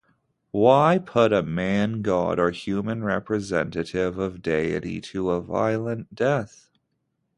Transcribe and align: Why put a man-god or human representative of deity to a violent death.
Why 0.49 0.97
put 0.97 1.31
a 1.31 1.43
man-god 1.43 2.39
or 2.39 2.49
human 2.49 3.03
representative 3.03 4.17
of 4.17 4.41
deity 4.41 4.99
to 5.13 5.29
a 5.29 5.39
violent 5.41 6.15
death. 6.15 6.71